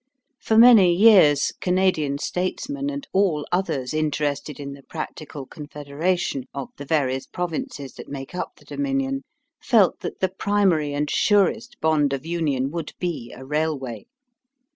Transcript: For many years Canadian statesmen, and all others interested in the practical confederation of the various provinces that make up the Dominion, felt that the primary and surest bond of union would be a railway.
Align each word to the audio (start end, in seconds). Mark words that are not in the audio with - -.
For 0.39 0.57
many 0.57 0.91
years 0.91 1.51
Canadian 1.61 2.17
statesmen, 2.17 2.89
and 2.89 3.07
all 3.13 3.45
others 3.51 3.93
interested 3.93 4.59
in 4.59 4.73
the 4.73 4.81
practical 4.81 5.45
confederation 5.45 6.45
of 6.55 6.69
the 6.77 6.85
various 6.85 7.27
provinces 7.27 7.93
that 7.93 8.07
make 8.09 8.33
up 8.33 8.53
the 8.57 8.65
Dominion, 8.65 9.21
felt 9.61 9.99
that 9.99 10.19
the 10.19 10.29
primary 10.29 10.91
and 10.95 11.07
surest 11.07 11.77
bond 11.81 12.13
of 12.13 12.25
union 12.25 12.71
would 12.71 12.93
be 12.99 13.31
a 13.37 13.45
railway. 13.45 14.07